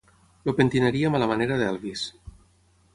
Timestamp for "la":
1.25-1.29